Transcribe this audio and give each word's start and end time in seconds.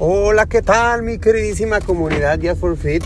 Hola, 0.00 0.46
¿qué 0.46 0.62
tal 0.62 1.02
mi 1.02 1.18
queridísima 1.18 1.80
comunidad 1.80 2.38
Just 2.40 2.60
for 2.60 2.76
Fit? 2.76 3.02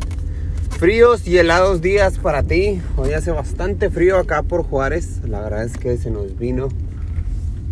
Fríos 0.79 1.27
y 1.27 1.39
helados 1.39 1.81
días 1.81 2.19
para 2.19 2.43
ti. 2.43 2.83
Hoy 2.99 3.15
hace 3.15 3.31
bastante 3.31 3.89
frío 3.89 4.19
acá 4.19 4.43
por 4.43 4.63
Juárez. 4.63 5.23
La 5.27 5.41
verdad 5.41 5.65
es 5.65 5.79
que 5.79 5.97
se 5.97 6.11
nos 6.11 6.39
vino 6.39 6.69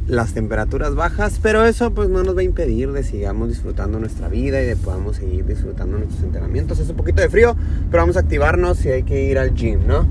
las 0.06 0.32
temperaturas 0.32 0.94
bajas, 0.94 1.38
pero 1.42 1.66
eso 1.66 1.90
pues 1.90 2.08
no 2.08 2.22
nos 2.22 2.34
va 2.34 2.40
a 2.40 2.44
impedir 2.44 2.92
de 2.92 3.02
sigamos 3.02 3.50
disfrutando 3.50 4.00
nuestra 4.00 4.28
vida 4.28 4.62
y 4.62 4.64
de 4.64 4.76
podamos 4.76 5.16
seguir 5.16 5.44
disfrutando 5.44 5.98
nuestros 5.98 6.22
entrenamientos. 6.22 6.78
Es 6.78 6.88
un 6.88 6.96
poquito 6.96 7.20
de 7.20 7.28
frío, 7.28 7.54
pero 7.90 8.02
vamos 8.02 8.16
a 8.16 8.20
activarnos 8.20 8.82
y 8.86 8.88
hay 8.88 9.02
que 9.02 9.24
ir 9.24 9.38
al 9.38 9.52
gym, 9.54 9.86
¿no? 9.86 10.06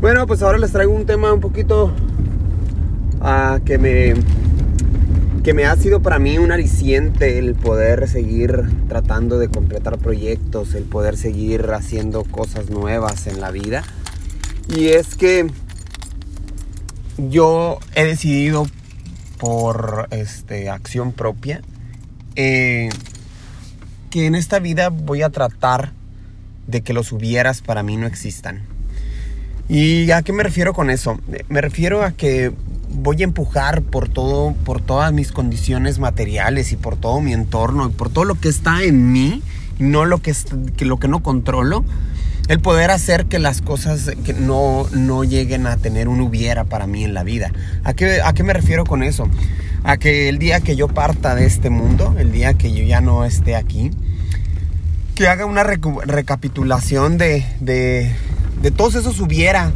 Bueno, 0.00 0.26
pues 0.26 0.40
ahora 0.40 0.56
les 0.56 0.72
traigo 0.72 0.94
un 0.94 1.04
tema 1.04 1.30
un 1.30 1.40
poquito 1.40 1.92
uh, 3.20 3.62
que 3.66 3.76
me 3.76 4.14
que 5.42 5.54
me 5.54 5.64
ha 5.64 5.74
sido 5.76 6.02
para 6.02 6.18
mí 6.18 6.38
un 6.38 6.52
aliciente 6.52 7.38
el 7.38 7.54
poder 7.54 8.08
seguir 8.08 8.62
tratando 8.88 9.38
de 9.38 9.48
completar 9.48 9.98
proyectos, 9.98 10.74
el 10.74 10.84
poder 10.84 11.16
seguir 11.16 11.70
haciendo 11.72 12.24
cosas 12.24 12.68
nuevas 12.68 13.26
en 13.26 13.40
la 13.40 13.50
vida. 13.50 13.82
Y 14.68 14.88
es 14.88 15.16
que 15.16 15.50
yo 17.16 17.78
he 17.94 18.04
decidido 18.04 18.66
por 19.38 20.08
este, 20.10 20.68
acción 20.68 21.12
propia 21.12 21.62
eh, 22.36 22.90
que 24.10 24.26
en 24.26 24.34
esta 24.34 24.58
vida 24.58 24.90
voy 24.90 25.22
a 25.22 25.30
tratar 25.30 25.92
de 26.66 26.82
que 26.82 26.92
los 26.92 27.12
hubieras 27.12 27.62
para 27.62 27.82
mí 27.82 27.96
no 27.96 28.06
existan. 28.06 28.62
¿Y 29.70 30.10
a 30.10 30.22
qué 30.22 30.32
me 30.32 30.42
refiero 30.42 30.74
con 30.74 30.90
eso? 30.90 31.20
Me 31.48 31.60
refiero 31.60 32.02
a 32.02 32.10
que 32.10 32.52
voy 32.92 33.20
a 33.20 33.24
empujar 33.24 33.82
por 33.82 34.08
todo, 34.08 34.52
por 34.64 34.80
todas 34.80 35.12
mis 35.12 35.30
condiciones 35.30 36.00
materiales 36.00 36.72
y 36.72 36.76
por 36.76 36.96
todo 36.96 37.20
mi 37.20 37.32
entorno 37.32 37.86
y 37.86 37.92
por 37.92 38.10
todo 38.10 38.24
lo 38.24 38.34
que 38.34 38.48
está 38.48 38.82
en 38.82 39.12
mí, 39.12 39.44
no 39.78 40.06
lo 40.06 40.18
que, 40.18 40.34
lo 40.80 40.98
que 40.98 41.06
no 41.06 41.22
controlo, 41.22 41.84
el 42.48 42.58
poder 42.58 42.90
hacer 42.90 43.26
que 43.26 43.38
las 43.38 43.62
cosas 43.62 44.10
que 44.24 44.34
no, 44.34 44.88
no 44.90 45.22
lleguen 45.22 45.68
a 45.68 45.76
tener 45.76 46.08
un 46.08 46.20
hubiera 46.20 46.64
para 46.64 46.88
mí 46.88 47.04
en 47.04 47.14
la 47.14 47.22
vida. 47.22 47.52
¿A 47.84 47.94
qué, 47.94 48.22
¿A 48.22 48.32
qué 48.32 48.42
me 48.42 48.52
refiero 48.52 48.84
con 48.84 49.04
eso? 49.04 49.28
A 49.84 49.98
que 49.98 50.28
el 50.28 50.40
día 50.40 50.58
que 50.58 50.74
yo 50.74 50.88
parta 50.88 51.36
de 51.36 51.46
este 51.46 51.70
mundo, 51.70 52.16
el 52.18 52.32
día 52.32 52.54
que 52.54 52.72
yo 52.72 52.82
ya 52.82 53.00
no 53.00 53.24
esté 53.24 53.54
aquí, 53.54 53.92
que 55.14 55.28
haga 55.28 55.46
una 55.46 55.62
recapitulación 55.62 57.18
de, 57.18 57.44
de, 57.60 58.10
de 58.62 58.70
todos 58.70 58.94
esos 58.94 59.20
hubiera 59.20 59.72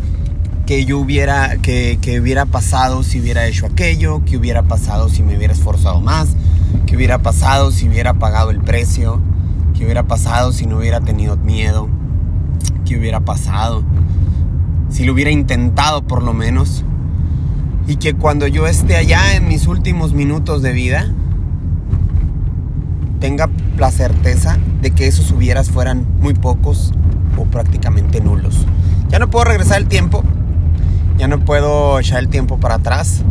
que 0.67 0.85
yo 0.85 0.99
hubiera, 0.99 1.57
que, 1.57 1.99
que, 2.01 2.21
hubiera 2.21 2.47
pasado 2.47 3.03
si 3.03 3.21
hubiera 3.21 3.47
hecho 3.47 3.67
aquello, 3.67 4.25
que 4.25 4.37
hubiera 4.37 4.63
pasado 4.63 5.09
si 5.09 5.23
me 5.23 5.37
hubiera 5.37 5.53
esforzado 5.53 6.01
más, 6.01 6.29
que 6.87 6.97
hubiera 6.97 7.19
pasado 7.19 7.71
si 7.71 7.89
hubiera 7.89 8.15
pagado 8.15 8.51
el 8.51 8.61
precio, 8.61 9.21
que 9.77 9.85
hubiera 9.85 10.05
pasado 10.05 10.53
si 10.53 10.67
no 10.67 10.79
hubiera 10.79 11.01
tenido 11.01 11.37
miedo, 11.37 11.89
que 12.85 12.99
hubiera 12.99 13.21
pasado 13.21 13.83
si 14.91 15.05
lo 15.05 15.13
hubiera 15.13 15.31
intentado 15.31 16.03
por 16.03 16.23
lo 16.23 16.33
menos. 16.35 16.85
Y 17.87 17.97
que 17.97 18.15
cuando 18.15 18.47
yo 18.47 18.67
esté 18.67 18.97
allá 18.97 19.35
en 19.35 19.49
mis 19.49 19.67
últimos 19.67 20.15
minutos 20.15 20.63
de 20.63 20.73
vida, 20.73 21.13
tenga 23.21 23.51
la 23.77 23.91
certeza 23.91 24.57
de 24.81 24.91
que 24.91 25.07
esos 25.07 25.31
hubieras 25.33 25.71
fueran 25.71 26.07
muy 26.21 26.33
pocos 26.33 26.93
o 27.37 27.45
prácticamente 27.45 28.21
nulos. 28.21 28.67
Ya 29.09 29.19
no 29.19 29.31
puedo 29.31 29.45
regresar 29.45 29.79
el 29.79 29.87
tiempo, 29.87 30.25
ya 31.19 31.29
no 31.29 31.41
puedo 31.41 31.99
echar 31.99 32.19
el 32.19 32.29
tiempo 32.29 32.59
para 32.59 32.77
atrás. 32.77 33.23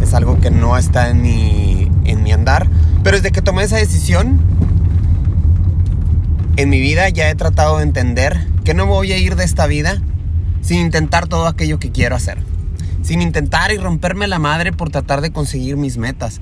Es 0.00 0.14
algo 0.14 0.40
que 0.40 0.50
no 0.50 0.76
está 0.76 1.10
en 1.10 1.22
mi, 1.22 1.90
en 2.04 2.22
mi 2.22 2.32
andar. 2.32 2.66
Pero 3.02 3.16
desde 3.16 3.32
que 3.32 3.42
tomé 3.42 3.64
esa 3.64 3.76
decisión, 3.76 4.40
en 6.56 6.68
mi 6.68 6.80
vida 6.80 7.08
ya 7.08 7.30
he 7.30 7.34
tratado 7.34 7.78
de 7.78 7.82
entender 7.82 8.46
que 8.64 8.74
no 8.74 8.86
voy 8.86 9.12
a 9.12 9.18
ir 9.18 9.36
de 9.36 9.44
esta 9.44 9.66
vida 9.66 10.00
sin 10.62 10.78
intentar 10.78 11.26
todo 11.26 11.46
aquello 11.46 11.78
que 11.78 11.90
quiero 11.90 12.16
hacer. 12.16 12.38
Sin 13.02 13.20
intentar 13.20 13.70
y 13.72 13.76
romperme 13.76 14.26
la 14.26 14.38
madre 14.38 14.72
por 14.72 14.90
tratar 14.90 15.20
de 15.20 15.30
conseguir 15.30 15.76
mis 15.76 15.98
metas. 15.98 16.40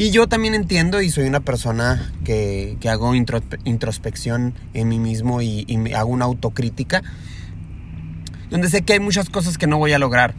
Y 0.00 0.12
yo 0.12 0.28
también 0.28 0.54
entiendo 0.54 1.02
y 1.02 1.10
soy 1.10 1.26
una 1.26 1.40
persona 1.40 2.10
que, 2.24 2.78
que 2.80 2.88
hago 2.88 3.14
introspección 3.14 4.54
en 4.72 4.88
mí 4.88 4.98
mismo 4.98 5.42
y, 5.42 5.66
y 5.68 5.76
me 5.76 5.94
hago 5.94 6.08
una 6.08 6.24
autocrítica 6.24 7.02
donde 8.48 8.70
sé 8.70 8.80
que 8.80 8.94
hay 8.94 9.00
muchas 9.00 9.28
cosas 9.28 9.58
que 9.58 9.66
no 9.66 9.76
voy 9.76 9.92
a 9.92 9.98
lograr 9.98 10.32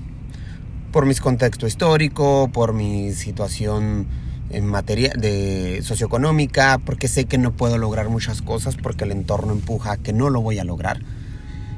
por 0.92 1.06
mi 1.06 1.14
contexto 1.14 1.68
histórico, 1.68 2.50
por 2.52 2.74
mi 2.74 3.12
situación 3.12 4.08
en 4.50 4.66
materia 4.66 5.14
de 5.16 5.82
socioeconómica, 5.84 6.80
porque 6.84 7.08
sé 7.08 7.26
que 7.26 7.38
no 7.38 7.52
puedo 7.52 7.78
lograr 7.78 8.10
muchas 8.10 8.42
cosas 8.42 8.78
porque 8.78 9.04
el 9.04 9.12
entorno 9.12 9.52
empuja 9.52 9.98
que 9.98 10.12
no 10.12 10.32
lo 10.32 10.42
voy 10.42 10.58
a 10.58 10.64
lograr. 10.64 11.02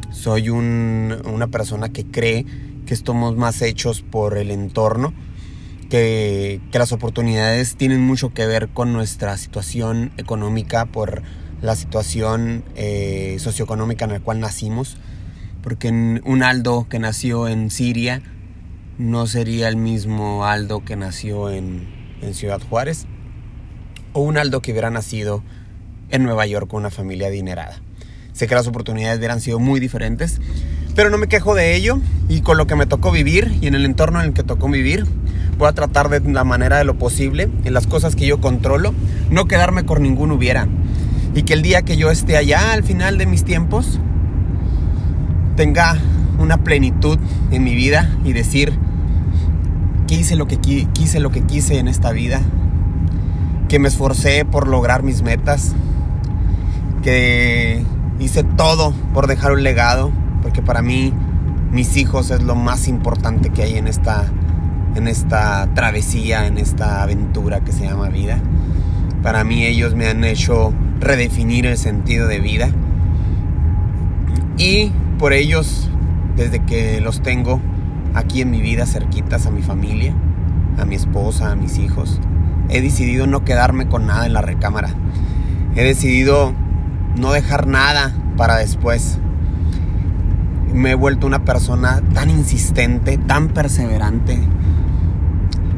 Soy 0.09 0.49
un, 0.49 1.21
una 1.25 1.47
persona 1.47 1.89
que 1.89 2.05
cree 2.05 2.45
que 2.85 2.93
estamos 2.93 3.35
más 3.35 3.61
hechos 3.61 4.03
por 4.03 4.37
el 4.37 4.51
entorno, 4.51 5.13
que, 5.93 6.59
las 6.71 6.91
oportunidades 6.91 7.75
tienen 7.75 8.01
mucho 8.01 8.33
que 8.33 8.47
ver 8.47 8.69
con 8.69 8.93
nuestra 8.93 9.37
situación 9.37 10.11
económica, 10.17 10.85
por 10.85 11.21
la 11.61 11.75
situación 11.75 12.63
eh, 12.75 13.37
socioeconómica 13.39 14.05
en 14.05 14.11
la 14.13 14.19
cual 14.19 14.39
nacimos 14.39 14.97
porque 15.61 15.89
un 15.89 16.43
Aldo 16.43 16.87
que 16.89 16.99
nació 16.99 17.47
en 17.47 17.69
Siria 17.69 18.21
no 18.97 19.27
sería 19.27 19.69
el 19.69 19.77
mismo 19.77 20.45
Aldo 20.45 20.83
que 20.83 20.95
nació 20.95 21.49
en, 21.49 21.87
Ciudad 22.33 22.61
Juárez, 22.61 23.05
o 24.13 24.21
un 24.21 24.37
Aldo 24.37 24.61
que 24.61 24.71
hubiera 24.71 24.89
nacido 24.89 25.43
en 26.09 26.23
Nueva 26.23 26.45
York 26.47 26.69
con 26.69 26.79
una 26.79 26.89
familia 26.89 27.27
adinerada. 27.27 27.81
Sé 28.31 28.47
que 28.47 28.55
las 28.55 28.65
oportunidades 28.65 29.19
hubieran 29.19 29.41
sido 29.41 29.59
muy 29.59 29.79
diferentes, 29.79 30.39
pero 30.95 31.09
no 31.09 31.17
me 31.17 31.27
quejo 31.27 31.53
de 31.53 31.75
ello 31.75 31.99
y 32.29 32.41
con 32.41 32.57
lo 32.57 32.65
que 32.65 32.75
me 32.75 32.85
tocó 32.85 33.11
vivir 33.11 33.55
y 33.61 33.67
en 33.67 33.75
el 33.75 33.85
entorno 33.85 34.21
en 34.21 34.27
el 34.27 34.33
que 34.33 34.43
tocó 34.43 34.69
vivir, 34.69 35.05
voy 35.57 35.67
a 35.67 35.73
tratar 35.73 36.09
de 36.09 36.19
la 36.31 36.43
manera 36.43 36.77
de 36.77 36.83
lo 36.83 36.97
posible, 36.97 37.49
en 37.63 37.73
las 37.73 37.87
cosas 37.87 38.15
que 38.15 38.25
yo 38.25 38.41
controlo, 38.41 38.93
no 39.29 39.45
quedarme 39.45 39.85
con 39.85 40.03
ningún 40.03 40.31
hubiera. 40.31 40.67
Y 41.35 41.43
que 41.43 41.53
el 41.53 41.61
día 41.61 41.81
que 41.81 41.97
yo 41.97 42.11
esté 42.11 42.37
allá, 42.37 42.73
al 42.73 42.83
final 42.83 43.17
de 43.17 43.25
mis 43.25 43.43
tiempos, 43.43 43.99
tenga 45.55 45.97
una 46.39 46.57
plenitud 46.63 47.17
en 47.51 47.63
mi 47.63 47.75
vida 47.75 48.09
y 48.23 48.33
decir 48.33 48.73
lo 50.35 50.47
que 50.47 50.57
quise 50.57 51.19
lo 51.19 51.31
que 51.31 51.41
quise 51.41 51.79
en 51.79 51.87
esta 51.87 52.11
vida, 52.11 52.39
que 53.67 53.79
me 53.79 53.87
esforcé 53.87 54.45
por 54.45 54.67
lograr 54.67 55.01
mis 55.01 55.23
metas, 55.23 55.73
que 57.01 57.83
hice 58.19 58.43
todo 58.43 58.93
por 59.13 59.25
dejar 59.25 59.53
un 59.53 59.63
legado, 59.63 60.11
porque 60.43 60.61
para 60.61 60.83
mí 60.83 61.13
mis 61.71 61.97
hijos 61.97 62.29
es 62.29 62.43
lo 62.43 62.55
más 62.55 62.87
importante 62.87 63.49
que 63.49 63.63
hay 63.63 63.77
en 63.77 63.87
esta 63.87 64.25
en 64.95 65.07
esta 65.07 65.67
travesía, 65.73 66.47
en 66.47 66.57
esta 66.57 67.03
aventura 67.03 67.61
que 67.61 67.71
se 67.71 67.85
llama 67.85 68.09
vida. 68.09 68.39
Para 69.21 69.43
mí 69.43 69.65
ellos 69.65 69.95
me 69.95 70.07
han 70.07 70.23
hecho 70.23 70.73
redefinir 70.99 71.65
el 71.65 71.77
sentido 71.77 72.27
de 72.27 72.39
vida. 72.39 72.69
Y 74.57 74.91
por 75.17 75.33
ellos 75.33 75.89
desde 76.35 76.59
que 76.59 76.99
los 77.01 77.21
tengo 77.21 77.59
aquí 78.13 78.41
en 78.41 78.51
mi 78.51 78.61
vida, 78.61 78.85
cerquitas 78.85 79.45
a 79.45 79.51
mi 79.51 79.61
familia, 79.61 80.13
a 80.77 80.85
mi 80.85 80.95
esposa, 80.95 81.51
a 81.51 81.55
mis 81.55 81.77
hijos. 81.77 82.19
He 82.69 82.81
decidido 82.81 83.27
no 83.27 83.43
quedarme 83.43 83.87
con 83.87 84.07
nada 84.07 84.25
en 84.25 84.33
la 84.33 84.41
recámara. 84.41 84.89
He 85.75 85.83
decidido 85.83 86.53
no 87.17 87.31
dejar 87.31 87.67
nada 87.67 88.13
para 88.37 88.57
después. 88.57 89.19
Me 90.73 90.91
he 90.91 90.95
vuelto 90.95 91.27
una 91.27 91.45
persona 91.45 92.01
tan 92.13 92.29
insistente, 92.29 93.17
tan 93.17 93.49
perseverante, 93.49 94.39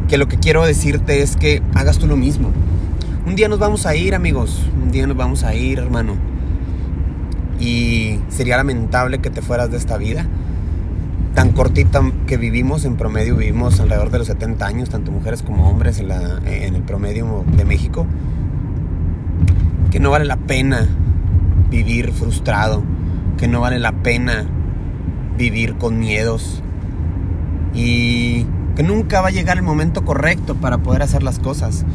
que 0.08 0.18
lo 0.18 0.28
que 0.28 0.38
quiero 0.38 0.66
decirte 0.66 1.22
es 1.22 1.36
que 1.36 1.62
hagas 1.74 1.98
tú 1.98 2.08
lo 2.08 2.18
mismo. 2.18 2.52
Un 3.26 3.36
día 3.36 3.48
nos 3.48 3.60
vamos 3.60 3.86
a 3.86 3.96
ir, 3.96 4.14
amigos. 4.14 4.62
Un 4.82 4.92
día 4.92 5.08
nos 5.08 5.18
vamos 5.18 5.44
a 5.44 5.56
ir, 5.56 5.80
hermano. 5.80 6.16
Y 7.60 8.20
sería 8.30 8.58
lamentable 8.58 9.20
que 9.20 9.30
te 9.30 9.42
fueras 9.42 9.72
de 9.72 9.78
esta 9.78 9.98
vida. 9.98 10.26
Tan 11.34 11.52
cortita 11.52 12.02
que 12.28 12.38
vivimos, 12.38 12.86
en 12.86 12.96
promedio 12.96 13.36
vivimos 13.36 13.80
alrededor 13.80 14.12
de 14.12 14.20
los 14.20 14.28
70 14.28 14.66
años, 14.66 14.90
tanto 14.90 15.12
mujeres 15.12 15.42
como 15.42 15.70
hombres 15.70 16.00
en, 16.00 16.12
en 16.12 16.76
el 16.76 16.82
promedio 16.84 17.44
de 17.58 17.66
México, 17.66 18.06
que 19.92 20.00
no 20.00 20.12
vale 20.12 20.26
la 20.26 20.38
pena 20.38 20.88
vivir 21.70 22.12
frustrado, 22.12 22.84
que 23.38 23.48
no 23.48 23.60
vale 23.60 23.80
la 23.80 23.92
pena 23.92 24.46
vivir 25.38 25.76
con 25.76 26.00
miedos. 26.00 26.62
Y 27.74 28.46
que 28.76 28.84
nunca 28.84 29.22
va 29.22 29.30
a 29.30 29.32
llegar 29.32 29.58
el 29.58 29.64
momento 29.64 30.04
correcto 30.06 30.56
para 30.56 30.80
poder 30.80 31.02
hacer 31.02 31.24
las 31.24 31.40
cosas, 31.40 31.86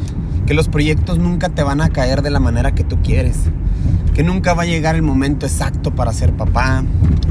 que 0.45 0.53
los 0.53 0.67
proyectos 0.67 1.17
nunca 1.19 1.49
te 1.49 1.63
van 1.63 1.81
a 1.81 1.89
caer 1.89 2.21
de 2.21 2.31
la 2.31 2.39
manera 2.39 2.73
que 2.73 2.83
tú 2.83 3.01
quieres 3.01 3.37
que 4.13 4.23
nunca 4.23 4.53
va 4.53 4.63
a 4.63 4.65
llegar 4.65 4.95
el 4.95 5.01
momento 5.01 5.45
exacto 5.45 5.95
para 5.95 6.11
ser 6.11 6.33
papá, 6.33 6.83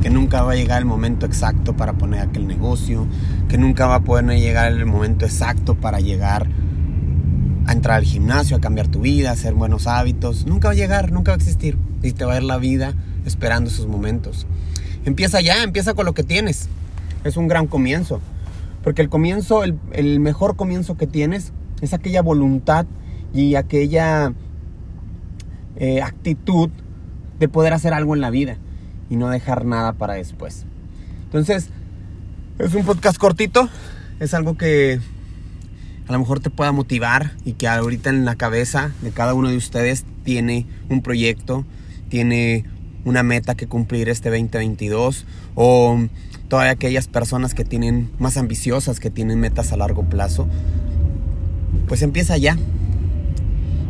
que 0.03 0.09
nunca 0.09 0.43
va 0.43 0.53
a 0.53 0.55
llegar 0.55 0.79
el 0.79 0.87
momento 0.87 1.27
exacto 1.27 1.77
para 1.77 1.93
poner 1.93 2.21
aquel 2.21 2.47
negocio, 2.47 3.07
que 3.49 3.59
nunca 3.59 3.87
va 3.87 3.97
a 3.97 4.01
poder 4.01 4.25
llegar 4.39 4.73
el 4.73 4.87
momento 4.87 5.27
exacto 5.27 5.75
para 5.75 6.01
llegar 6.01 6.49
a 7.67 7.73
entrar 7.73 7.99
al 7.99 8.05
gimnasio, 8.05 8.57
a 8.57 8.61
cambiar 8.61 8.89
tu 8.89 9.01
vida, 9.01 9.31
a 9.31 9.33
hacer 9.35 9.53
buenos 9.53 9.87
hábitos. 9.87 10.47
Nunca 10.47 10.69
va 10.69 10.73
a 10.73 10.77
llegar, 10.77 11.13
nunca 11.13 11.33
va 11.33 11.35
a 11.35 11.39
existir. 11.39 11.77
Y 12.03 12.13
te 12.13 12.25
va 12.25 12.33
a 12.33 12.37
ir 12.39 12.45
la 12.45 12.57
vida 12.57 12.95
esperando 13.27 13.69
esos 13.69 13.87
momentos. 13.87 14.47
Empieza 15.05 15.41
ya, 15.43 15.63
empieza 15.63 15.93
con 15.93 16.07
lo 16.07 16.15
que 16.15 16.23
tienes. 16.23 16.69
Es 17.25 17.37
un 17.37 17.47
gran 17.47 17.67
comienzo. 17.67 18.23
Porque 18.83 19.03
el 19.03 19.09
comienzo, 19.09 19.63
el, 19.65 20.21
mejor 20.21 20.57
comienzo 20.57 20.97
que 20.97 21.07
tienes 21.07 21.53
es 21.81 21.93
aquella 21.93 22.23
voluntad 22.23 22.87
y 23.35 23.55
aquella 23.55 24.33
eh, 25.77 26.03
actitud 26.03 26.71
de 27.39 27.49
poder 27.49 27.73
hacer 27.73 27.93
algo 27.93 28.15
en 28.15 28.21
la 28.21 28.31
vida 28.31 28.57
y 29.09 29.17
no 29.17 29.29
dejar 29.29 29.65
nada 29.65 29.93
para 29.93 30.15
después. 30.15 30.67
Entonces, 31.25 31.71
es 32.59 32.75
un 32.75 32.85
podcast 32.85 33.19
cortito, 33.19 33.69
es 34.19 34.35
algo 34.35 34.57
que 34.57 35.01
a 36.09 36.13
lo 36.13 36.19
mejor 36.19 36.41
te 36.41 36.51
pueda 36.51 36.73
motivar 36.73 37.33
y 37.45 37.53
que 37.53 37.69
ahorita 37.69 38.11
en 38.11 38.25
la 38.25 38.35
cabeza 38.35 38.93
de 39.01 39.11
cada 39.11 39.33
uno 39.35 39.49
de 39.49 39.57
ustedes 39.57 40.05
tiene 40.25 40.67
un 40.89 41.03
proyecto, 41.03 41.65
tiene 42.09 42.65
una 43.05 43.23
meta 43.23 43.55
que 43.55 43.67
cumplir 43.67 44.09
este 44.09 44.31
2022 44.31 45.27
o 45.55 45.99
todas 46.49 46.71
aquellas 46.71 47.09
personas 47.09 47.55
que 47.55 47.65
tienen 47.65 48.11
más 48.19 48.37
ambiciosas, 48.37 49.01
que 49.01 49.11
tienen 49.11 49.39
metas 49.41 49.73
a 49.73 49.77
largo 49.77 50.05
plazo, 50.05 50.49
pues 51.89 52.03
empieza 52.03 52.37
ya. 52.37 52.57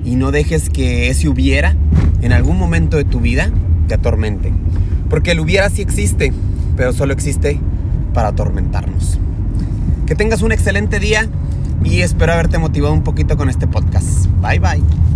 Y 0.04 0.16
no 0.16 0.30
dejes 0.30 0.70
que 0.70 1.08
ese 1.08 1.28
hubiera 1.28 1.76
en 2.22 2.32
algún 2.32 2.58
momento 2.58 2.96
de 2.96 3.04
tu 3.04 3.20
vida 3.20 3.50
te 3.88 3.94
atormente. 3.94 4.52
Porque 5.08 5.32
el 5.32 5.40
hubiera 5.40 5.68
sí 5.70 5.82
existe, 5.82 6.32
pero 6.76 6.92
solo 6.92 7.12
existe 7.12 7.58
para 8.14 8.28
atormentarnos. 8.28 9.18
Que 10.06 10.14
tengas 10.14 10.42
un 10.42 10.52
excelente 10.52 10.98
día 10.98 11.28
y 11.84 12.00
espero 12.00 12.32
haberte 12.32 12.58
motivado 12.58 12.92
un 12.92 13.02
poquito 13.02 13.36
con 13.36 13.48
este 13.48 13.66
podcast. 13.66 14.26
Bye 14.40 14.58
bye. 14.58 15.09